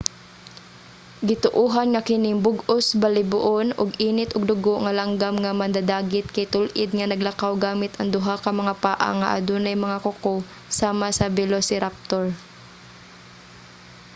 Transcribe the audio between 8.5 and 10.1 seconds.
mga paa nga adunay mga